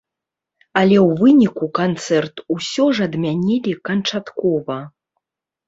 Але 0.79 0.95
ў 1.07 1.19
выніку 1.19 1.65
канцэрт 1.81 2.35
усё 2.57 2.89
ж 2.95 3.07
адмянілі 3.11 3.79
канчаткова. 3.91 4.83